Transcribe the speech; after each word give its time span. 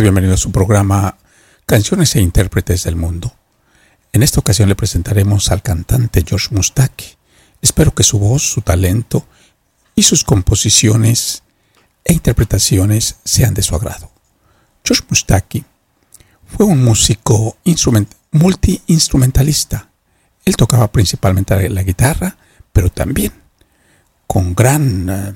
Bienvenido 0.00 0.34
a 0.34 0.38
su 0.38 0.52
programa 0.52 1.18
Canciones 1.66 2.14
e 2.14 2.20
Intérpretes 2.20 2.84
del 2.84 2.94
Mundo. 2.94 3.34
En 4.12 4.22
esta 4.22 4.38
ocasión 4.38 4.68
le 4.68 4.76
presentaremos 4.76 5.50
al 5.50 5.62
cantante 5.62 6.24
George 6.26 6.54
Mustaki. 6.54 7.16
Espero 7.62 7.92
que 7.94 8.04
su 8.04 8.18
voz, 8.18 8.42
su 8.42 8.60
talento 8.60 9.26
y 9.96 10.04
sus 10.04 10.22
composiciones 10.22 11.42
e 12.04 12.12
interpretaciones 12.12 13.16
sean 13.24 13.54
de 13.54 13.62
su 13.62 13.74
agrado. 13.74 14.12
George 14.84 15.04
Mustaki 15.08 15.64
fue 16.46 16.66
un 16.66 16.84
músico 16.84 17.56
multi-instrumentalista. 18.30 19.90
Él 20.44 20.56
tocaba 20.56 20.92
principalmente 20.92 21.68
la 21.68 21.82
guitarra, 21.82 22.36
pero 22.72 22.88
también 22.90 23.32
con 24.26 24.54
gran 24.54 25.08
eh, 25.10 25.34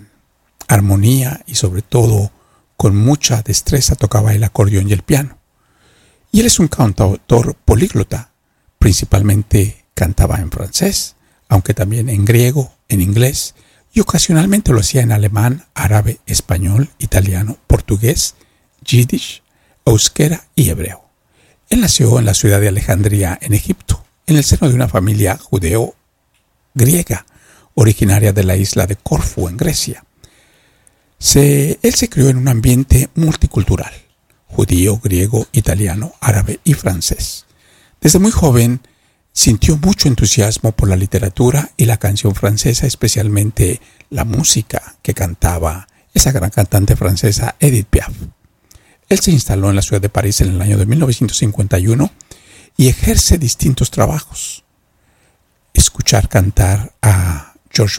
armonía 0.69 1.43
y 1.47 1.57
sobre 1.57 1.83
todo 1.83 2.31
con 2.83 2.97
mucha 2.97 3.43
destreza 3.43 3.95
tocaba 3.95 4.35
el 4.35 4.43
acordeón 4.43 4.89
y 4.89 4.93
el 4.93 5.05
piano. 5.05 5.39
Y 6.33 6.41
él 6.41 6.47
es 6.47 6.59
un 6.59 6.67
cantautor 6.67 7.55
políglota, 7.55 8.33
principalmente 8.81 9.85
cantaba 9.95 10.41
en 10.41 10.51
francés, 10.51 11.15
aunque 11.49 11.75
también 11.75 12.09
en 12.09 12.25
griego, 12.25 12.73
en 12.89 13.01
inglés, 13.01 13.55
y 13.93 14.01
ocasionalmente 14.01 14.73
lo 14.73 14.81
hacía 14.81 15.03
en 15.03 15.13
alemán, 15.13 15.65
árabe, 15.75 16.19
español, 16.27 16.91
italiano, 16.99 17.57
portugués, 17.69 18.35
yiddish, 18.85 19.45
euskera 19.85 20.49
y 20.57 20.71
hebreo. 20.71 21.05
Él 21.69 21.83
nació 21.83 22.19
en 22.19 22.25
la 22.25 22.35
ciudad 22.35 22.61
de 22.61 22.67
Alejandría, 22.67 23.39
en 23.41 23.55
Egipto, 23.55 24.05
en 24.27 24.39
el 24.39 24.43
seno 24.43 24.69
de 24.69 24.75
una 24.75 24.89
familia 24.89 25.39
judeo-griega, 25.39 27.27
originaria 27.75 28.33
de 28.33 28.43
la 28.43 28.57
isla 28.57 28.89
de 28.89 28.97
Corfu, 28.97 29.49
en 29.49 29.57
Grecia 29.57 30.05
él 31.23 31.95
se 31.95 32.09
crió 32.09 32.29
en 32.29 32.37
un 32.37 32.49
ambiente 32.49 33.09
multicultural, 33.15 33.93
judío, 34.47 34.99
griego, 34.99 35.47
italiano, 35.53 36.15
árabe 36.21 36.59
y 36.65 36.75
francés. 36.75 37.47
Desde 38.01 38.19
muy 38.19 38.33
joven 38.33 38.81
sintió 39.33 39.77
mucho 39.77 40.09
entusiasmo 40.09 40.73
por 40.73 40.89
la 40.89 40.97
literatura 40.97 41.71
y 41.77 41.85
la 41.85 41.99
canción 41.99 42.35
francesa, 42.35 42.89
especialmente 42.89 43.81
la 44.11 44.25
música 44.25 44.97
que 45.01 45.15
cantaba 45.15 45.87
esa 46.13 46.33
gran 46.33 46.51
cantante 46.51 46.97
francesa 46.97 47.55
Edith 47.61 47.87
Piaf. 47.87 48.13
Él 49.09 49.21
se 49.21 49.31
instaló 49.31 49.71
en 49.71 49.77
la 49.77 49.83
ciudad 49.83 50.03
de 50.03 50.09
París 50.09 50.41
en 50.41 50.49
el 50.49 50.61
año 50.61 50.77
de 50.77 50.87
1951 50.87 52.11
y 52.77 52.89
ejerce 52.89 53.39
distintos 53.39 53.93
trabajos. 53.93 54.65
Escuchar 55.73 56.29
cantar 56.29 56.95
a 57.01 57.55
George 57.71 57.99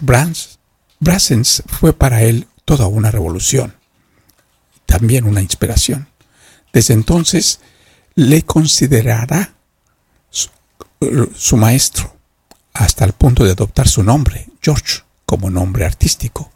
Brassens 0.99 1.63
fue 1.67 1.93
para 1.93 2.21
él 2.23 2.47
toda 2.65 2.87
una 2.87 3.11
revolución, 3.11 3.75
también 4.85 5.25
una 5.25 5.41
inspiración. 5.41 6.07
Desde 6.71 6.93
entonces 6.93 7.59
le 8.15 8.43
considerará 8.43 9.53
su, 10.29 11.57
maestro 11.57 12.15
hasta 12.73 13.05
el 13.05 13.13
punto 13.13 13.43
de 13.43 13.51
adoptar 13.51 13.87
su 13.87 14.03
nombre, 14.03 14.47
George, 14.61 15.01
como 15.25 15.49
nombre 15.49 15.85
artístico. 15.85 16.51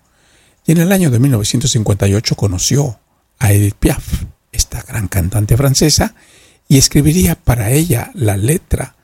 Y 0.66 0.72
en 0.72 0.79
el 0.79 0.91
año 0.91 1.12
de 1.12 1.19
1958 1.19 2.35
conoció 2.35 3.00
a 3.39 3.51
Edith 3.51 3.75
Piaf, 3.75 4.24
esta 4.51 4.81
gran 4.81 5.07
cantante 5.07 5.57
francesa, 5.57 6.16
y 6.68 6.78
escribiría 6.78 7.35
para 7.35 7.72
ella 7.72 8.12
la 8.13 8.35
letra 8.35 8.95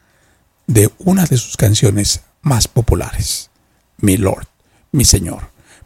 de 0.68 0.90
una 1.00 1.26
de 1.26 1.38
sus 1.38 1.58
canciones 1.58 2.22
más 2.42 2.68
populares, 2.68 3.50
Mi 3.98 4.18
Lord, 4.18 4.48
mi 4.92 5.06
Señor. 5.06 5.53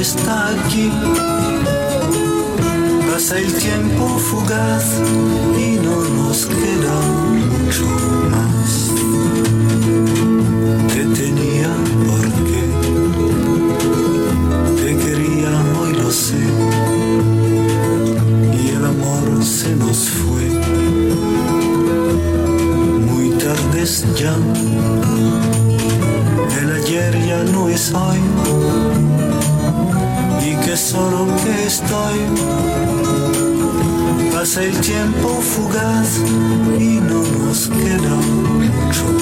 está 0.00 0.50
aquí. 0.50 0.90
Pasa 3.10 3.38
el 3.38 3.52
tiempo 3.54 4.06
fugaz 4.18 4.84
y 5.58 5.76
no 5.84 5.96
nos 6.18 6.46
queda 6.46 6.94
mucho 7.32 7.86
más. 8.30 8.90
Te 10.92 11.04
tenía 11.20 11.70
porque 12.06 12.62
te 14.80 14.96
quería, 14.96 15.50
hoy 15.80 15.92
lo 15.94 16.10
sé. 16.10 16.44
Y 18.62 18.68
el 18.76 18.84
amor 18.84 19.44
se 19.44 19.74
nos 19.74 20.08
fue. 20.08 20.44
Muy 23.06 23.30
tarde 23.30 23.84
ya. 24.20 24.36
El 26.60 26.72
ayer 26.72 27.26
ya 27.26 27.42
no 27.52 27.68
es 27.68 27.92
hoy 27.92 29.07
que 30.56 30.76
solo 30.76 31.26
que 31.42 31.66
estoy. 31.66 32.18
Pasa 34.32 34.64
el 34.64 34.78
tiempo 34.80 35.28
fugaz 35.40 36.20
y 36.78 37.00
no 37.00 37.22
nos 37.22 37.68
queda 37.68 38.14
mucho 38.16 39.17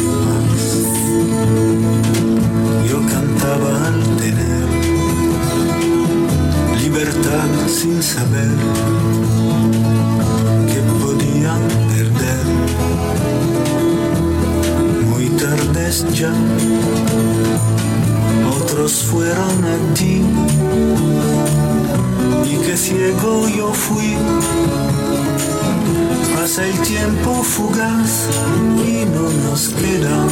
y 28.86 29.04
no 29.06 29.30
nos 29.48 29.68
queda 29.68 30.25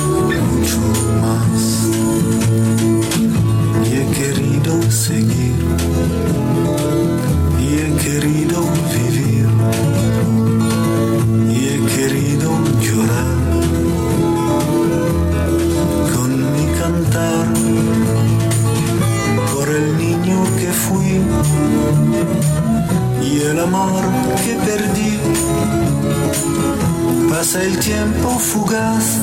fugaz 28.54 29.18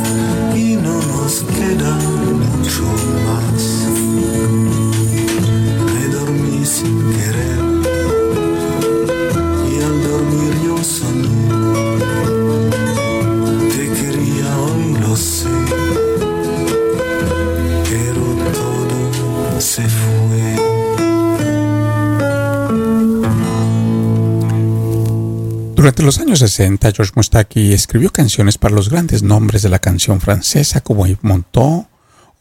Durante 26.02 26.18
los 26.18 26.28
años 26.28 26.40
60, 26.40 26.94
George 26.94 27.14
Mustaki 27.16 27.74
escribió 27.74 28.12
canciones 28.12 28.58
para 28.58 28.74
los 28.74 28.90
grandes 28.90 29.22
nombres 29.22 29.62
de 29.62 29.70
la 29.70 29.78
canción 29.78 30.20
francesa 30.20 30.82
como 30.82 31.06
Yves 31.06 31.24
Montand 31.24 31.86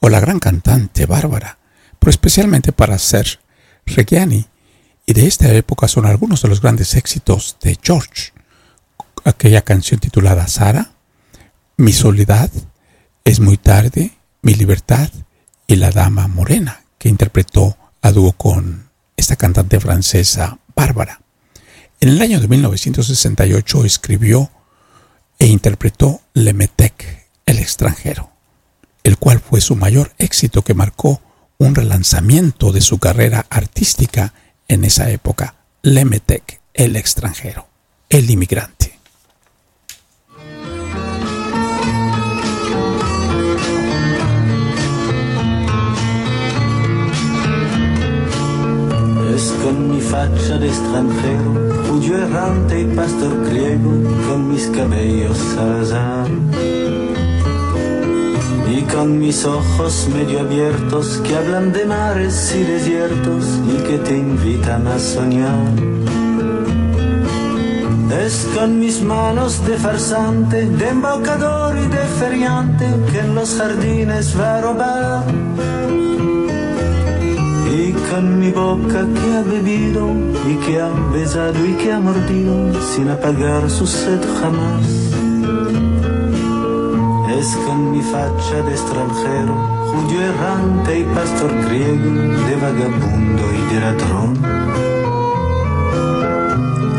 o 0.01 0.09
la 0.09 0.19
gran 0.19 0.39
cantante 0.39 1.05
Bárbara, 1.05 1.59
pero 1.99 2.09
especialmente 2.09 2.73
para 2.73 2.99
Serge 2.99 3.39
Reggiani, 3.85 4.47
y 5.05 5.13
de 5.13 5.27
esta 5.27 5.53
época 5.53 5.89
son 5.89 6.07
algunos 6.07 6.41
de 6.41 6.49
los 6.49 6.63
grandes 6.63 6.95
éxitos 6.95 7.59
de 7.61 7.79
George. 7.83 8.33
Aquella 9.25 9.61
canción 9.61 10.01
titulada 10.01 10.49
Sara, 10.49 10.93
Mi 11.77 11.93
soledad, 11.93 12.51
Es 13.25 13.41
muy 13.41 13.59
tarde, 13.59 14.17
Mi 14.41 14.55
libertad 14.55 15.11
y 15.67 15.77
La 15.77 15.91
Dama 15.91 16.29
Morena, 16.29 16.85
que 16.97 17.11
interpretó 17.11 17.77
a 18.01 18.11
dúo 18.11 18.33
con 18.33 18.89
esta 19.19 19.37
cantante 19.37 19.79
francesa 19.81 20.59
Bárbara. 20.75 21.20
En 22.03 22.09
el 22.09 22.23
año 22.23 22.41
de 22.41 22.49
1968 22.49 23.85
escribió 23.85 24.51
e 25.39 25.47
interpretó 25.47 26.23
Le 26.33 26.55
Metec, 26.55 27.27
El 27.45 27.59
extranjero, 27.59 28.31
el 29.05 29.19
cual 29.19 29.39
fue 29.39 29.61
su 29.61 29.77
mayor 29.77 30.15
éxito 30.17 30.63
que 30.63 30.73
marcó 30.73 31.21
un 31.59 31.75
relanzamiento 31.75 32.73
de 32.73 32.81
su 32.81 32.99
carrera 32.99 33.45
artística 33.51 34.33
en 34.67 34.85
esa 34.85 35.11
época. 35.11 35.57
Le 35.83 36.07
Metec, 36.07 36.63
El 36.73 36.97
extranjero, 36.97 37.69
El 38.09 38.31
inmigrante. 38.31 39.00
Faccia 50.11 50.59
de 50.59 50.67
extranjero, 50.67 51.51
judío 51.89 52.19
errante 52.19 52.81
y 52.81 52.85
pastor 52.97 53.33
griego, 53.49 53.93
con 54.29 54.49
mis 54.51 54.67
cabellos 54.67 55.39
salazar. 55.55 56.29
Y 58.69 58.83
con 58.93 59.19
mis 59.19 59.45
ojos 59.45 60.09
medio 60.13 60.41
abiertos 60.41 61.21
que 61.25 61.37
hablan 61.37 61.73
de 61.73 61.85
mares 61.85 62.55
y 62.57 62.63
desiertos 62.65 63.45
y 63.73 63.77
que 63.87 63.99
te 63.99 64.19
invitan 64.19 64.87
a 64.89 64.99
soñar. 64.99 65.75
Es 68.25 68.49
con 68.57 68.81
mis 68.81 69.01
manos 69.03 69.65
de 69.65 69.77
farsante, 69.77 70.67
de 70.67 70.89
embaucador 70.89 71.77
y 71.77 71.87
de 71.87 72.05
feriante 72.19 72.87
que 73.13 73.21
en 73.21 73.35
los 73.37 73.55
jardines 73.55 74.39
va 74.39 74.59
a 74.59 74.61
robar 74.61 75.25
con 78.11 78.41
mi 78.41 78.51
boca 78.51 79.07
que 79.15 79.37
ha 79.37 79.43
bebido 79.43 80.11
y 80.49 80.55
que 80.65 80.81
ha 80.81 80.91
besado 81.13 81.65
y 81.65 81.75
que 81.75 81.93
ha 81.93 82.01
mordido 82.01 82.55
sin 82.83 83.09
apagar 83.09 83.71
su 83.71 83.87
sed 83.87 84.21
jamás. 84.41 84.85
Es 87.39 87.57
con 87.65 87.93
mi 87.93 88.03
facha 88.03 88.63
de 88.67 88.73
extranjero, 88.73 89.55
judío 89.91 90.23
errante 90.23 90.99
y 90.99 91.05
pastor 91.05 91.53
griego, 91.67 92.11
de 92.49 92.57
vagabundo 92.57 93.45
y 93.59 93.75
de 93.75 93.81
ladrón. 93.81 94.33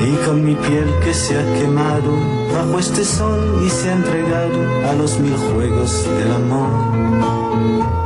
Y 0.07 0.25
con 0.25 0.43
mi 0.43 0.55
piel 0.55 0.89
que 1.03 1.13
se 1.13 1.37
ha 1.37 1.59
quemado 1.59 2.11
bajo 2.53 2.79
este 2.79 3.03
sol 3.03 3.61
y 3.65 3.69
se 3.69 3.89
ha 3.89 3.93
entregado 3.93 4.89
a 4.89 4.93
los 4.93 5.19
mil 5.19 5.35
juegos 5.35 6.07
del 6.17 6.31
amor 6.31 8.00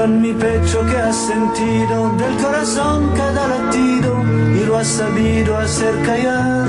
con 0.00 0.22
mi 0.22 0.32
pecho 0.32 0.80
que 0.86 0.96
ha 0.96 1.12
sentido 1.12 2.10
del 2.16 2.34
corazón 2.42 3.12
cada 3.14 3.46
latido 3.48 4.14
y 4.58 4.64
lo 4.64 4.78
ha 4.78 4.84
sabido 4.84 5.58
hacer 5.58 5.94
callar. 6.06 6.66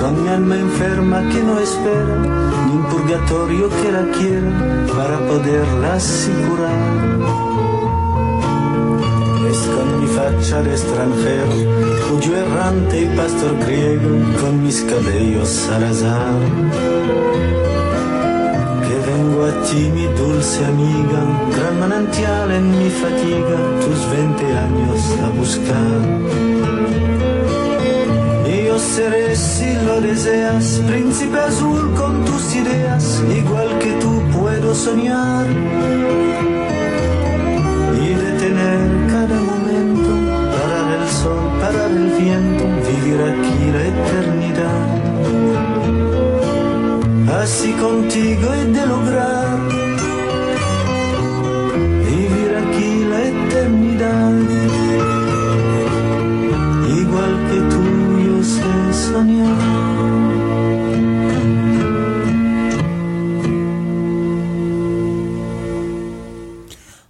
Con 0.00 0.22
mi 0.22 0.28
alma 0.28 0.56
enferma 0.56 1.18
que 1.32 1.42
no 1.42 1.58
espera 1.58 2.16
ni 2.66 2.72
un 2.78 2.84
purgatorio 2.84 3.68
que 3.68 3.90
la 3.98 4.04
quiera 4.16 4.52
para 4.96 5.18
poderla 5.26 5.94
asegurar. 5.94 6.82
Es 9.50 9.60
con 9.74 9.88
mi 10.00 10.06
facha 10.06 10.62
de 10.62 10.70
extranjero, 10.70 11.56
cuyo 12.08 12.36
errante 12.36 13.02
y 13.02 13.16
pastor 13.16 13.58
griego, 13.66 14.10
con 14.40 14.62
mis 14.62 14.82
cabellos 14.82 15.68
al 15.74 15.84
azar 15.84 17.35
vengo 19.16 19.44
a 19.44 19.52
ti, 19.66 19.90
mi 19.94 20.06
dulce 20.18 20.64
amiga, 20.64 21.20
gran 21.56 21.80
manantial 21.80 22.50
en 22.50 22.66
mi 22.78 22.90
fatiga, 23.02 23.56
tus 23.84 24.00
20 24.10 24.44
años 24.66 25.00
a 25.24 25.28
buscar. 25.40 25.98
Y 28.52 28.66
yo 28.66 28.78
seré, 28.78 29.34
si 29.34 29.70
lo 29.86 30.00
deseas, 30.00 30.82
príncipe 30.88 31.38
azul 31.38 31.94
con 31.94 32.24
tus 32.24 32.44
ideas, 32.54 33.22
igual 33.40 33.78
que 33.78 33.92
tú 34.02 34.12
puedo 34.36 34.74
soñar. 34.74 35.46
Y 38.04 38.06
detener 38.24 38.88
cada 39.14 39.38
momento, 39.52 40.10
parar 40.54 40.88
el 40.98 41.06
sol, 41.20 41.44
parar 41.60 41.90
el 41.90 42.08
viento, 42.20 42.64
vivir 42.88 43.20
aquí 43.32 43.55
así 47.46 47.72
contigo 47.74 48.52
he 48.54 48.64
de 48.76 48.86
lograr 48.86 49.56
vivir 52.08 52.50
aquí 52.62 52.90
la 53.12 53.20
eternidad. 53.34 54.34
Igual 57.02 57.32
que 57.48 57.58
tú 57.72 57.82
yo 58.26 58.36
sé 58.42 58.72
soñar. 59.06 59.58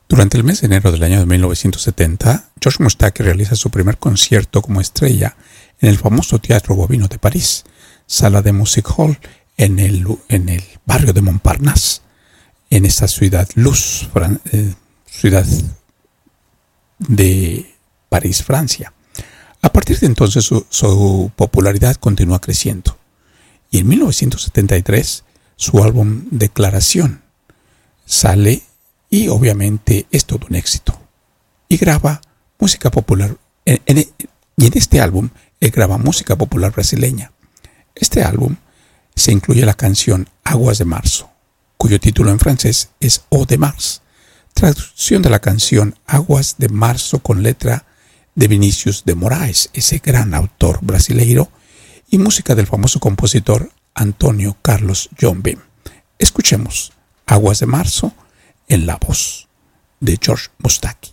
Durante 0.07 0.37
el 0.37 0.45
mes 0.45 0.61
de 0.61 0.67
enero 0.67 0.93
del 0.93 1.03
año 1.03 1.21
de 1.21 1.27
1970, 1.27 2.51
George 2.61 2.83
Mustaki 2.83 3.23
realiza 3.23 3.57
su 3.57 3.71
primer 3.71 3.97
concierto 3.97 4.61
como 4.61 4.83
estrella 4.83 5.35
en 5.81 5.89
el 5.89 5.97
famoso 5.97 6.39
Teatro 6.41 6.75
Bovino 6.75 7.09
de 7.09 7.19
París, 7.19 7.65
sala 8.07 8.43
de 8.43 8.53
Music 8.53 8.87
Hall, 8.99 9.19
en 9.57 9.79
el, 9.79 10.07
en 10.29 10.49
el 10.49 10.63
barrio 10.85 11.13
de 11.13 11.23
Montparnasse, 11.23 12.03
en 12.71 12.85
esta 12.85 13.09
ciudad 13.09 13.49
luz, 13.55 14.09
eh, 14.53 14.75
ciudad 15.07 15.47
de 16.99 17.75
París, 18.09 18.43
Francia. 18.43 18.93
A 19.63 19.73
partir 19.73 19.99
de 19.99 20.07
entonces 20.07 20.45
su, 20.45 20.67
su, 20.69 21.31
popularidad 21.35 21.97
continúa 21.97 22.41
creciendo 22.41 22.99
y 23.71 23.79
en 23.79 23.89
1973 23.89 25.25
su 25.57 25.83
álbum 25.83 26.25
Declaración 26.31 27.23
sale 28.05 28.63
y 29.11 29.29
obviamente 29.29 30.07
es 30.11 30.25
todo 30.27 30.47
un 30.49 30.57
éxito. 30.57 31.01
Y 31.69 31.79
graba 31.79 32.21
música 32.59 32.91
popular, 32.91 33.37
y 33.65 34.67
en 34.67 34.73
este 34.75 35.01
álbum 35.01 35.31
él 35.61 35.71
graba 35.71 35.99
música 35.99 36.37
popular 36.37 36.73
brasileña. 36.73 37.33
Este 37.95 38.23
álbum 38.23 38.57
se 39.17 39.33
incluye 39.33 39.67
la 39.67 39.75
canción 39.75 40.29
Aguas 40.45 40.79
de 40.79 40.85
Marzo, 40.85 41.31
cuyo 41.77 41.99
título 41.99 42.31
en 42.31 42.39
francés 42.39 42.91
es 43.01 43.23
O 43.31 43.47
de 43.47 43.59
Mars, 43.59 44.03
traducción 44.55 45.23
de 45.23 45.31
la 45.31 45.41
canción 45.41 45.99
Aguas 46.07 46.57
de 46.59 46.69
Marzo 46.69 47.19
con 47.19 47.43
letra 47.43 47.87
de 48.35 48.47
Vinicius 48.47 49.05
de 49.05 49.15
Moraes, 49.15 49.71
ese 49.73 49.99
gran 49.99 50.35
autor 50.35 50.79
brasileiro, 50.83 51.51
y 52.09 52.19
música 52.19 52.55
del 52.55 52.67
famoso 52.67 53.01
compositor 53.01 53.73
Antonio 53.95 54.57
Carlos 54.63 55.09
Jobim. 55.21 55.59
Escuchemos 56.19 56.93
Aguas 57.27 57.59
de 57.59 57.67
Marzo 57.67 58.13
en 58.69 58.87
la 58.87 58.97
voz 58.97 59.49
de 60.01 60.19
George 60.21 60.49
Mustaki. 60.59 61.13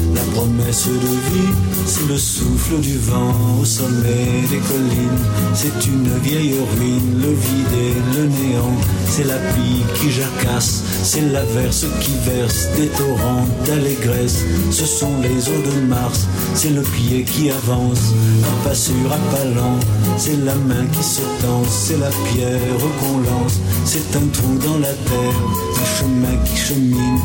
promesse 0.33 0.87
de 0.87 1.07
vie, 1.31 1.53
c'est 1.85 2.07
le 2.07 2.17
souffle 2.17 2.79
du 2.79 2.97
vent 2.97 3.35
au 3.61 3.65
sommet 3.65 4.43
des 4.49 4.59
collines. 4.59 5.21
C'est 5.53 5.85
une 5.87 6.09
vieille 6.23 6.55
ruine, 6.75 7.21
le 7.21 7.29
vide 7.29 7.73
et 7.73 8.17
le 8.17 8.27
néant. 8.27 8.77
C'est 9.07 9.25
la 9.25 9.37
pluie 9.37 9.83
qui 9.95 10.09
jacasse, 10.09 10.83
c'est 11.03 11.21
l'averse 11.31 11.85
qui 11.99 12.11
verse 12.25 12.67
des 12.77 12.87
torrents 12.87 13.47
d'allégresse. 13.65 14.45
Ce 14.71 14.85
sont 14.85 15.21
les 15.21 15.49
eaux 15.49 15.63
de 15.63 15.87
Mars, 15.87 16.27
c'est 16.55 16.69
le 16.69 16.81
pied 16.81 17.23
qui 17.23 17.49
avance, 17.49 18.13
un 18.43 18.67
pas 18.67 18.75
sûr, 18.75 18.95
un 19.05 19.35
pas 19.35 19.45
lent. 19.55 19.79
C'est 20.17 20.43
la 20.45 20.55
main 20.55 20.85
qui 20.93 21.03
se 21.03 21.21
tend, 21.41 21.63
c'est 21.69 21.97
la 21.97 22.09
pierre 22.09 22.59
qu'on 22.99 23.17
lance. 23.19 23.59
C'est 23.85 24.15
un 24.15 24.27
trou 24.31 24.57
dans 24.65 24.79
la 24.79 24.93
terre, 24.93 25.41
un 25.81 25.97
chemin 25.97 26.37
qui 26.45 26.57
chemine, 26.57 27.19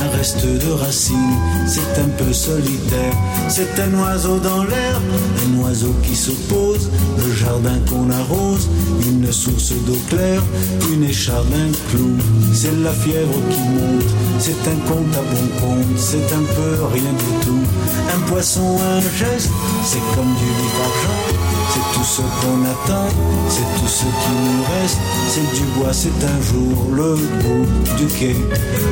un 0.00 0.16
reste 0.16 0.44
de 0.44 0.70
racines. 0.72 1.38
C'est 1.66 2.00
un 2.00 2.08
peu 2.18 2.32
c'est 3.48 3.78
un 3.80 3.94
oiseau 3.98 4.38
dans 4.38 4.64
l'air, 4.64 5.00
un 5.44 5.62
oiseau 5.62 5.94
qui 6.02 6.14
s'oppose, 6.14 6.90
le 7.18 7.32
jardin 7.32 7.78
qu'on 7.88 8.10
arrose, 8.10 8.68
une 9.06 9.30
source 9.32 9.72
d'eau 9.86 9.98
claire, 10.08 10.42
une 10.92 11.04
écharpe, 11.04 11.46
un 11.54 11.72
clou. 11.90 12.16
C'est 12.52 12.76
la 12.82 12.92
fièvre 12.92 13.38
qui 13.50 13.60
monte, 13.60 14.10
c'est 14.38 14.62
un 14.68 14.78
compte 14.88 15.14
à 15.14 15.22
bon 15.22 15.60
compte, 15.60 15.98
c'est 15.98 16.32
un 16.34 16.44
peu 16.56 16.84
rien 16.92 17.12
du 17.12 17.46
tout. 17.46 17.62
Un 18.14 18.20
poisson, 18.28 18.78
un 18.80 19.00
geste, 19.00 19.50
c'est 19.84 20.02
comme 20.14 20.34
du 20.34 20.44
lit. 20.44 21.61
C'est 21.72 21.94
tout 21.94 22.04
ce 22.04 22.20
qu'on 22.20 22.62
attend, 22.66 23.08
c'est 23.48 23.80
tout 23.80 23.88
ce 23.88 24.02
qui 24.02 24.32
nous 24.44 24.62
reste. 24.74 24.98
C'est 25.28 25.56
du 25.56 25.64
bois, 25.74 25.90
c'est 25.92 26.08
un 26.08 26.42
jour 26.42 26.90
le 26.92 27.14
bout 27.14 27.96
du 27.96 28.06
quai. 28.08 28.36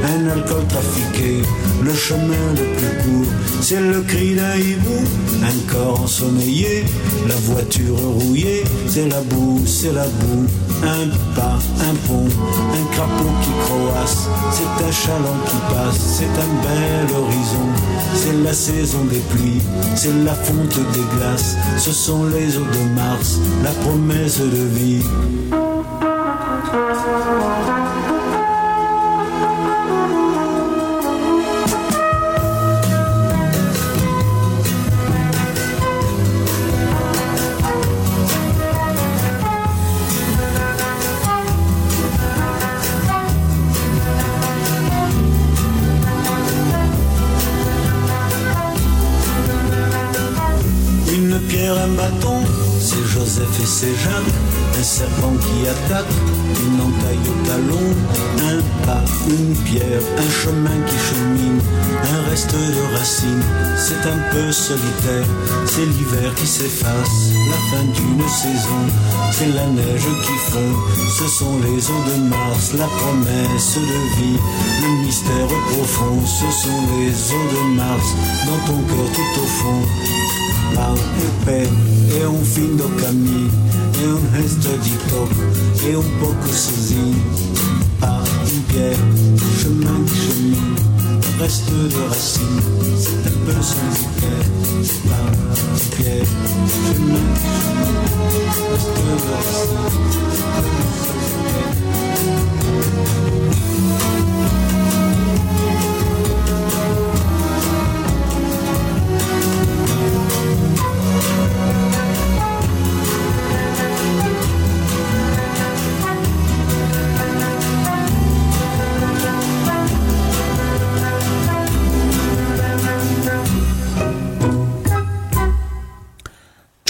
Un 0.02 0.26
alcool 0.28 0.64
trafiqué, 0.66 1.42
le 1.82 1.92
chemin 1.94 2.46
le 2.56 2.64
plus 2.78 3.02
court. 3.02 3.32
C'est 3.60 3.80
le 3.80 4.00
cri 4.00 4.34
d'un 4.34 4.56
hibou, 4.56 5.04
un 5.42 5.70
corps 5.70 6.00
ensommeillé. 6.00 6.86
La 7.28 7.34
voiture 7.52 7.98
rouillée, 7.98 8.64
c'est 8.88 9.08
la 9.08 9.20
boue, 9.20 9.60
c'est 9.66 9.92
la 9.92 10.06
boue. 10.06 10.46
Un 10.82 11.08
pas, 11.34 11.58
un 11.82 11.94
pont, 12.06 12.24
un 12.24 12.94
crapaud 12.94 13.34
qui 13.42 13.50
croasse. 13.64 14.26
C'est 14.52 14.84
un 14.86 14.90
chaland 14.90 15.40
qui 15.46 15.56
passe, 15.74 16.00
c'est 16.16 16.24
un 16.24 16.52
bel 16.64 17.14
horizon. 17.14 17.68
C'est 18.14 18.42
la 18.42 18.54
saison 18.54 19.04
des 19.04 19.18
pluies, 19.18 19.60
c'est 19.94 20.24
la 20.24 20.34
fonte 20.34 20.78
des 20.92 21.18
glaces. 21.18 21.56
Ce 21.76 21.92
sont 21.92 22.24
les 22.24 22.56
de 22.72 22.94
Mars, 22.94 23.38
la 23.62 23.70
promesse 23.70 24.38
de 24.38 24.64
vie. 24.74 25.04
Chemin 60.50 60.80
qui 60.86 60.98
chemine. 61.06 61.60
Un 62.12 62.30
reste 62.30 62.52
de 62.52 62.82
racines, 62.96 63.46
c'est 63.76 64.02
un 64.14 64.20
peu 64.32 64.50
solitaire. 64.50 65.28
C'est 65.66 65.86
l'hiver 65.86 66.34
qui 66.34 66.46
s'efface, 66.46 67.18
la 67.52 67.60
fin 67.68 67.84
d'une 67.96 68.28
saison. 68.28 68.82
C'est 69.32 69.52
la 69.54 69.66
neige 69.66 70.10
qui 70.24 70.36
fond, 70.50 70.72
ce 71.18 71.26
sont 71.38 71.56
les 71.66 71.80
eaux 71.90 72.04
de 72.10 72.16
Mars. 72.28 72.72
La 72.76 72.86
promesse 72.86 73.76
de 73.76 74.00
vie, 74.16 74.38
le 74.82 75.04
mystère 75.04 75.52
profond. 75.70 76.18
Ce 76.26 76.48
sont 76.62 76.80
les 76.94 77.12
eaux 77.34 77.48
de 77.54 77.62
Mars, 77.76 78.08
dans 78.46 78.60
ton 78.66 78.78
cœur 78.88 79.08
tout 79.14 79.40
au 79.42 79.46
fond. 79.46 79.82
E 80.80 81.44
pé 81.44 81.62
é 82.22 82.28
um 82.28 82.44
fim 82.44 82.74
do 82.76 82.88
caminho, 83.00 83.50
é 84.02 84.06
um 84.06 84.30
resto 84.30 84.78
de 84.78 84.96
toco, 85.10 85.34
é 85.92 85.98
um 85.98 86.18
pouco 86.18 86.48
sozinho. 86.48 87.22
Pas 88.00 88.24
um 88.52 88.62
pé, 88.72 88.92
chemin 89.60 90.04
qui 90.06 90.16
chemine, 90.16 90.76
reste 91.38 91.70
de 91.70 92.08
racines, 92.08 92.62
c'est 92.96 93.28
un 93.28 93.36
peu 93.44 93.52
son 93.60 93.88
hiver, 94.00 94.44
c'est 94.82 95.02
pas 95.06 95.20
un 95.20 95.78
pierre, 95.96 96.30
chemin 96.86 97.26
qui 97.40 97.52
chemine, 97.52 98.08
reste 98.70 98.96
de 98.96 99.14
racines, 99.30 99.90
c'est 100.32 100.50
un 100.56 100.62
peu 100.62 100.84
son 100.96 101.18
hiver. 101.30 102.09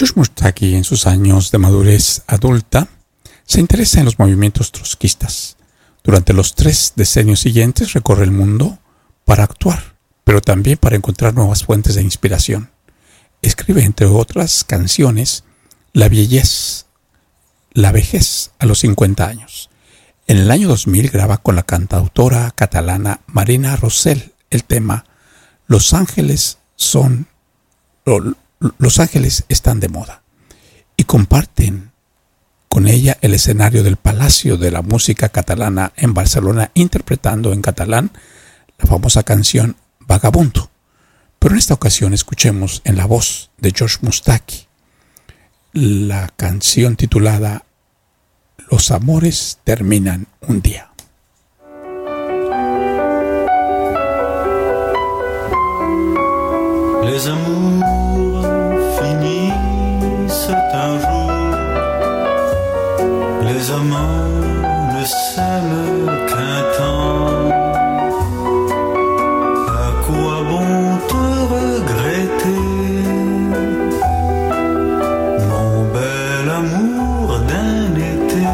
Josh 0.01 0.13
Mustaki, 0.15 0.73
en 0.73 0.83
sus 0.83 1.05
años 1.05 1.51
de 1.51 1.59
madurez 1.59 2.23
adulta, 2.25 2.87
se 3.45 3.59
interesa 3.59 3.99
en 3.99 4.05
los 4.05 4.17
movimientos 4.17 4.71
trotskistas. 4.71 5.57
Durante 6.03 6.33
los 6.33 6.55
tres 6.55 6.93
decenios 6.95 7.41
siguientes 7.41 7.93
recorre 7.93 8.23
el 8.23 8.31
mundo 8.31 8.79
para 9.25 9.43
actuar, 9.43 9.95
pero 10.23 10.41
también 10.41 10.79
para 10.79 10.95
encontrar 10.95 11.35
nuevas 11.35 11.65
fuentes 11.65 11.93
de 11.93 12.01
inspiración. 12.01 12.71
Escribe, 13.43 13.83
entre 13.83 14.07
otras 14.07 14.63
canciones, 14.63 15.43
La 15.93 16.09
viejez, 16.09 16.87
La 17.71 17.91
vejez 17.91 18.49
a 18.57 18.65
los 18.65 18.79
50 18.79 19.27
años. 19.27 19.69
En 20.25 20.37
el 20.37 20.49
año 20.49 20.67
2000 20.67 21.11
graba 21.11 21.37
con 21.37 21.55
la 21.55 21.61
cantautora 21.61 22.49
catalana 22.49 23.21
Marina 23.27 23.75
Rosell 23.75 24.33
el 24.49 24.63
tema 24.63 25.05
Los 25.67 25.93
ángeles 25.93 26.57
son 26.75 27.27
los 28.77 28.99
ángeles 28.99 29.45
están 29.49 29.79
de 29.79 29.89
moda 29.89 30.23
y 30.95 31.03
comparten 31.03 31.91
con 32.69 32.87
ella 32.87 33.17
el 33.21 33.33
escenario 33.33 33.83
del 33.83 33.97
Palacio 33.97 34.57
de 34.57 34.71
la 34.71 34.81
Música 34.81 35.29
Catalana 35.29 35.91
en 35.95 36.13
Barcelona 36.13 36.71
interpretando 36.73 37.53
en 37.53 37.61
catalán 37.61 38.11
la 38.77 38.85
famosa 38.85 39.23
canción 39.23 39.75
Vagabundo. 39.99 40.69
Pero 41.39 41.55
en 41.55 41.59
esta 41.59 41.73
ocasión 41.73 42.13
escuchemos 42.13 42.81
en 42.85 42.97
la 42.97 43.05
voz 43.05 43.49
de 43.57 43.73
George 43.75 43.97
Mustaki 44.01 44.67
la 45.73 46.29
canción 46.35 46.95
titulada 46.95 47.63
Los 48.69 48.91
amores 48.91 49.59
terminan 49.63 50.27
un 50.41 50.61
día. 50.61 50.91
Les 57.03 57.25
Les 63.61 63.69
amants 63.69 64.41
ne 64.91 65.03
s'aiment 65.05 66.07
qu'un 66.29 66.61
temps. 66.77 67.49
À 69.85 69.89
quoi 70.05 70.35
bon 70.49 70.73
te 71.09 71.23
regretter, 71.53 72.67
mon 75.49 75.71
bel 75.93 76.47
amour 76.61 77.27
d'un 77.49 77.83
été? 78.13 78.47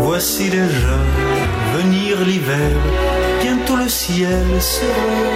Voici 0.00 0.44
déjà 0.50 0.98
venir 1.76 2.10
l'hiver, 2.26 2.76
bientôt 3.40 3.76
le 3.76 3.88
ciel 3.88 4.48
sera 4.58 5.29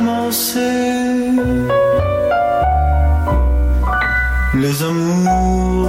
commencer. 0.00 1.30
Les 4.54 4.82
amours 4.82 5.88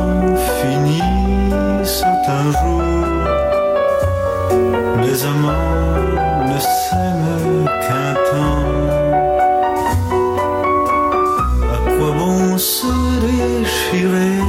finissent 0.60 2.04
un 2.40 2.52
jour. 2.60 2.84
Les 5.04 5.20
amants 5.26 5.98
ne 6.52 6.60
s'aiment 6.60 7.66
qu'un 7.84 8.14
temps. 8.32 8.68
À 11.76 11.78
quoi 11.96 12.12
bon 12.20 12.58
se 12.58 12.94
déchirer? 13.26 14.41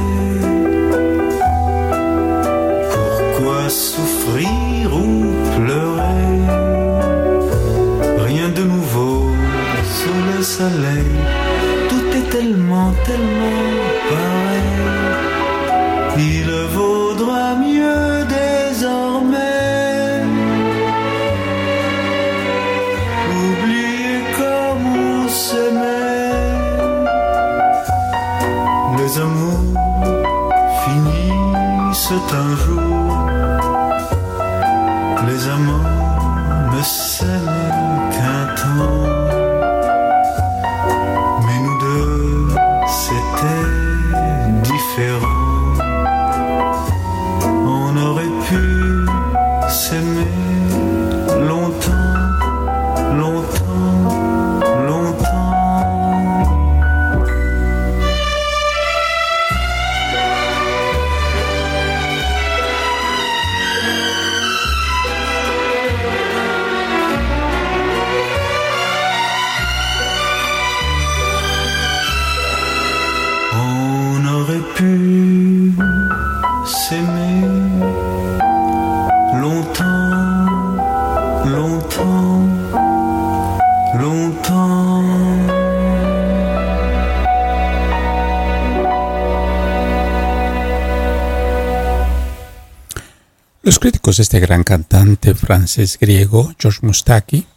Los 93.73 93.79
críticos 93.79 94.17
de 94.17 94.21
este 94.21 94.39
gran 94.39 94.63
cantante 94.63 95.33
francés 95.33 95.97
griego, 95.99 96.53
George 96.59 96.85
Mustaki, 96.85 97.47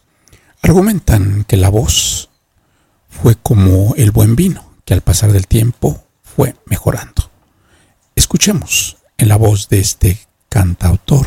argumentan 0.63 1.45
que 1.45 1.59
la 1.59 1.69
voz 1.69 2.31
fue 3.11 3.35
como 3.35 3.95
el 3.97 4.13
buen 4.13 4.35
vino, 4.35 4.73
que 4.87 4.95
al 4.95 5.03
pasar 5.03 5.31
del 5.33 5.47
tiempo 5.47 6.07
fue 6.23 6.57
mejorando. 6.65 7.31
Escuchemos 8.15 8.97
en 9.19 9.29
la 9.29 9.37
voz 9.37 9.69
de 9.69 9.81
este 9.81 10.27
cantautor, 10.49 11.27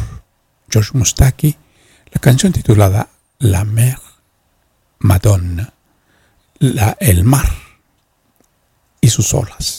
George 0.71 0.97
Mustaki, 0.97 1.55
la 2.11 2.19
canción 2.19 2.51
titulada 2.51 3.09
La 3.37 3.65
Mer 3.65 3.99
Madonna, 4.97 5.71
la, 6.57 6.97
el 6.99 7.25
mar 7.25 7.47
y 9.01 9.09
sus 9.09 9.35
olas. 9.35 9.78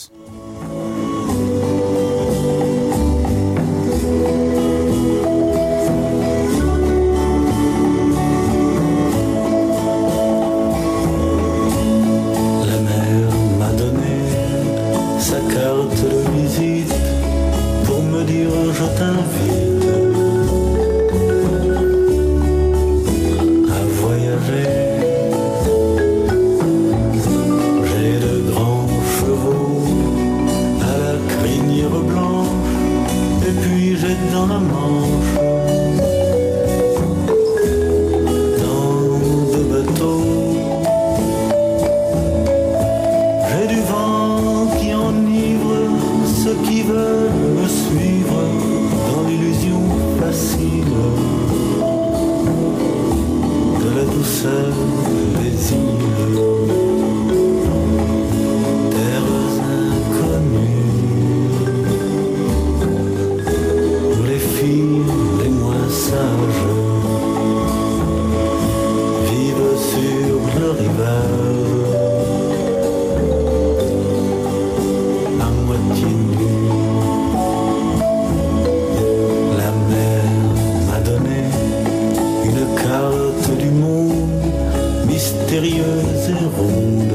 et 85.79 86.47
ronde, 86.57 87.13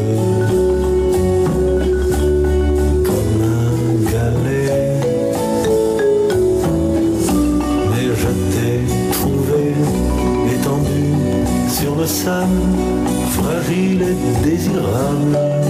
comme 3.06 3.42
un 3.44 4.12
galet. 4.12 5.00
Mais 7.92 8.08
je 8.22 8.32
t'ai 8.52 8.78
trouvé 9.14 9.74
étendu 10.54 11.06
sur 11.70 11.96
le 11.96 12.06
sable, 12.06 12.62
fragile 13.32 14.02
et 14.02 14.46
désirable. 14.48 15.65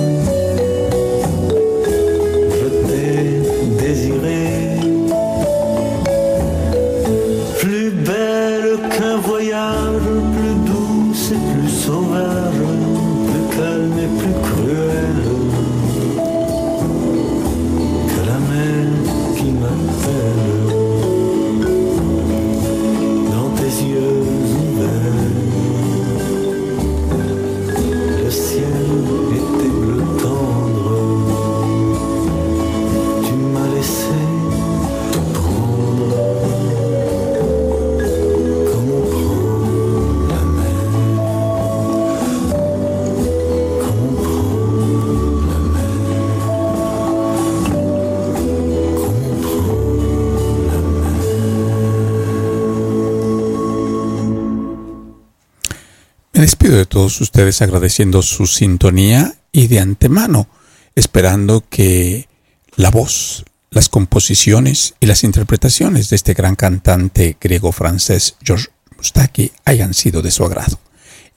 Despido 56.45 56.77
de 56.77 56.85
todos 56.85 57.19
ustedes 57.21 57.63
agradeciendo 57.63 58.21
su 58.21 58.45
sintonía 58.45 59.33
y 59.51 59.65
de 59.65 59.79
antemano 59.79 60.47
esperando 60.93 61.63
que 61.67 62.29
la 62.75 62.91
voz, 62.91 63.45
las 63.71 63.89
composiciones 63.89 64.93
y 64.99 65.07
las 65.07 65.23
interpretaciones 65.23 66.09
de 66.09 66.17
este 66.17 66.35
gran 66.35 66.55
cantante 66.55 67.35
griego-francés 67.41 68.35
Georges 68.43 68.69
Mustaki 68.95 69.53
hayan 69.65 69.95
sido 69.95 70.21
de 70.21 70.29
su 70.29 70.45
agrado. 70.45 70.77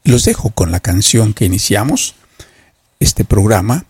Los 0.04 0.26
dejo 0.26 0.50
con 0.50 0.72
la 0.72 0.80
canción 0.80 1.32
que 1.32 1.46
iniciamos 1.46 2.14
este 3.00 3.24
programa 3.24 3.86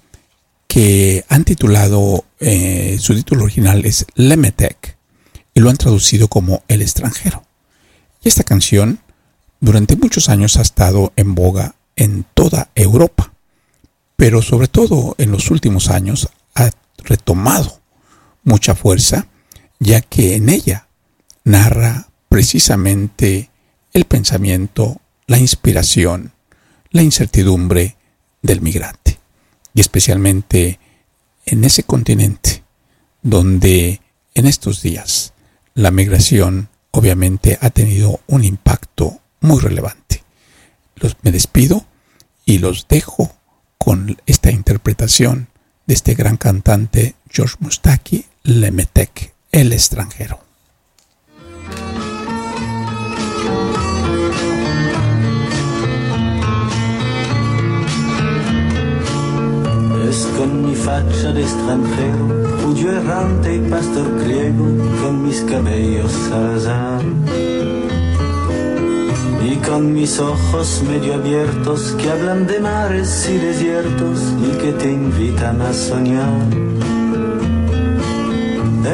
que 0.68 1.24
han 1.28 1.42
titulado, 1.44 2.26
eh, 2.38 2.96
su 3.00 3.16
título 3.16 3.42
original 3.42 3.84
es 3.86 4.06
Lemetec 4.14 4.96
y 5.52 5.58
lo 5.58 5.68
han 5.68 5.78
traducido 5.78 6.28
como 6.28 6.62
El 6.68 6.80
extranjero. 6.80 7.42
Y 8.22 8.28
esta 8.28 8.44
canción 8.44 9.00
durante 9.60 9.96
muchos 9.96 10.28
años 10.28 10.56
ha 10.56 10.62
estado 10.62 11.12
en 11.16 11.34
boga 11.34 11.74
en 11.96 12.24
toda 12.34 12.70
Europa, 12.74 13.32
pero 14.16 14.42
sobre 14.42 14.68
todo 14.68 15.14
en 15.18 15.32
los 15.32 15.50
últimos 15.50 15.90
años 15.90 16.28
ha 16.54 16.70
retomado 16.98 17.80
mucha 18.44 18.74
fuerza, 18.74 19.26
ya 19.78 20.00
que 20.00 20.36
en 20.36 20.48
ella 20.48 20.88
narra 21.44 22.08
precisamente 22.28 23.50
el 23.92 24.04
pensamiento, 24.04 25.00
la 25.26 25.38
inspiración, 25.38 26.32
la 26.90 27.02
incertidumbre 27.02 27.96
del 28.42 28.60
migrante, 28.60 29.18
y 29.74 29.80
especialmente 29.80 30.78
en 31.46 31.64
ese 31.64 31.82
continente 31.82 32.62
donde 33.22 34.00
en 34.34 34.46
estos 34.46 34.82
días 34.82 35.32
la 35.74 35.90
migración 35.90 36.68
obviamente 36.90 37.58
ha 37.60 37.70
tenido 37.70 38.20
un 38.26 38.44
impacto 38.44 39.20
muy 39.40 39.60
relevante. 39.60 40.22
Los, 40.96 41.16
me 41.22 41.32
despido 41.32 41.84
y 42.44 42.58
los 42.58 42.88
dejo 42.88 43.32
con 43.76 44.18
esta 44.26 44.50
interpretación 44.50 45.48
de 45.86 45.94
este 45.94 46.14
gran 46.14 46.36
cantante 46.36 47.14
George 47.30 47.56
Mustaki, 47.60 48.26
Lemetec, 48.42 49.34
el 49.52 49.72
extranjero. 49.72 50.40
Es 60.08 60.26
con 60.38 60.66
mi 60.66 60.74
facha 60.74 61.32
de 61.32 61.42
extranjero, 61.42 62.62
judío 62.62 62.92
errante 62.92 63.56
y 63.56 63.58
pastor 63.70 64.24
griego, 64.24 64.64
con 65.02 65.22
mis 65.26 65.42
cabellos 65.42 66.12
y 66.14 67.47
con 69.68 69.92
mis 69.92 70.18
ojos 70.18 70.82
medio 70.88 71.14
abiertos 71.14 71.94
que 71.98 72.10
hablan 72.10 72.46
de 72.46 72.58
mares 72.58 73.28
y 73.28 73.36
desiertos 73.36 74.18
y 74.42 74.56
que 74.58 74.72
te 74.72 74.90
invitan 74.90 75.60
a 75.60 75.72
soñar. 75.72 76.42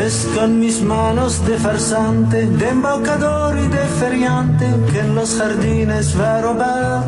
Es 0.04 0.28
con 0.34 0.58
mis 0.58 0.82
manos 0.82 1.46
de 1.46 1.56
farsante, 1.58 2.46
de 2.46 2.68
embaucador 2.68 3.56
y 3.58 3.68
de 3.68 3.84
feriante 4.00 4.66
que 4.90 5.00
en 5.00 5.14
los 5.14 5.36
jardines 5.36 6.18
va 6.20 6.38
a 6.38 6.42
robar. 6.42 7.04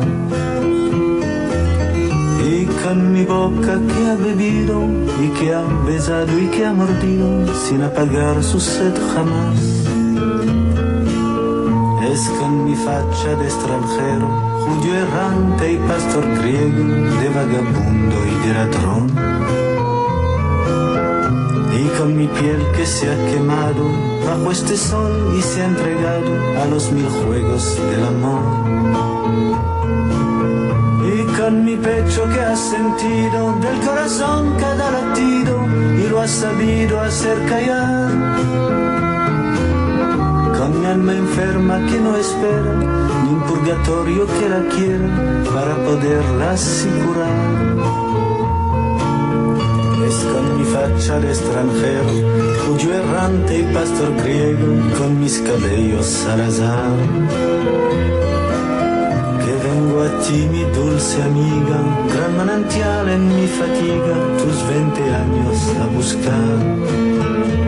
Y 2.49 2.65
con 2.83 3.11
mi 3.11 3.25
boca 3.25 3.73
que 3.89 4.09
ha 4.09 4.15
bebido 4.15 4.81
y 5.21 5.27
que 5.37 5.53
ha 5.53 5.63
besado 5.85 6.39
y 6.39 6.47
que 6.47 6.65
ha 6.65 6.73
mordido 6.73 7.27
sin 7.67 7.81
apagar 7.83 8.41
su 8.41 8.59
sed 8.59 8.93
jamás 9.13 10.06
es 12.11 12.29
con 12.39 12.65
mi 12.65 12.75
de 12.75 13.45
extranjero, 13.45 14.27
judío 14.65 14.95
errante 14.95 15.73
y 15.73 15.77
pastor 15.77 16.23
griego, 16.39 16.83
de 17.19 17.29
vagabundo 17.29 18.15
y 18.25 18.47
de 18.47 18.53
ladrón. 18.53 19.07
Y 21.73 21.87
con 21.97 22.17
mi 22.17 22.27
piel 22.27 22.63
que 22.75 22.85
se 22.85 23.11
ha 23.11 23.31
quemado 23.31 23.83
bajo 24.25 24.51
este 24.51 24.77
sol 24.77 25.35
y 25.37 25.41
se 25.41 25.61
ha 25.61 25.65
entregado 25.65 26.61
a 26.61 26.65
los 26.65 26.91
mil 26.91 27.07
juegos 27.07 27.77
del 27.89 28.03
amor. 28.05 28.43
Y 31.13 31.37
con 31.39 31.65
mi 31.65 31.75
pecho 31.75 32.23
que 32.29 32.39
ha 32.39 32.55
sentido 32.55 33.53
del 33.59 33.79
corazón 33.85 34.53
cada 34.59 34.91
latido 34.91 35.59
y 36.03 36.09
lo 36.09 36.21
ha 36.21 36.27
sabido 36.27 36.99
hacer 37.01 37.37
callar 37.47 38.76
con 40.87 41.05
mi 41.05 41.11
alma 41.11 41.15
enferma 41.15 41.85
que 41.87 41.99
no 41.99 42.15
espera 42.15 42.73
ni 43.23 43.29
un 43.29 43.41
purgatorio 43.43 44.25
que 44.25 44.49
la 44.49 44.61
quiera 44.69 45.09
para 45.53 45.75
poderla 45.85 46.51
asegurar. 46.51 47.75
Es 50.07 50.15
con 50.31 50.57
mi 50.57 50.63
facha 50.65 51.19
de 51.19 51.29
extranjero, 51.29 52.11
errante 52.93 53.59
y 53.59 53.73
pastor 53.73 54.15
griego, 54.23 54.67
con 54.97 55.19
mis 55.19 55.39
cabellos 55.39 56.25
al 56.27 56.41
azar. 56.41 56.97
Que 59.43 59.53
vengo 59.67 60.01
a 60.03 60.19
ti, 60.23 60.47
mi 60.51 60.63
dulce 60.75 61.21
amiga, 61.23 61.79
gran 62.13 62.37
manantial 62.37 63.09
en 63.09 63.27
mi 63.27 63.47
fatiga, 63.47 64.15
tus 64.41 64.57
20 64.69 65.15
años 65.15 65.57
a 65.81 65.85
buscar 65.95 67.66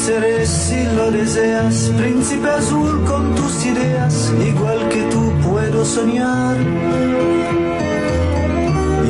seré 0.00 0.46
si 0.46 0.82
lo 0.96 1.10
deseas, 1.10 1.90
príncipe 1.98 2.48
azul 2.48 3.04
con 3.04 3.34
tus 3.34 3.66
ideas, 3.66 4.32
igual 4.50 4.88
que 4.88 5.02
tú 5.12 5.22
puedo 5.46 5.84
soñar. 5.84 6.56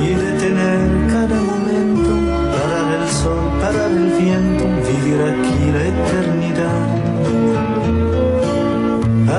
Y 0.04 0.06
detener 0.24 0.88
cada 1.14 1.38
momento, 1.50 2.10
parar 2.54 2.88
el 3.00 3.08
sol, 3.20 3.44
parar 3.62 3.90
el 4.02 4.08
viento, 4.20 4.64
vivir 4.90 5.20
aquí 5.32 5.60
la 5.76 5.82
eternidad. 5.94 6.88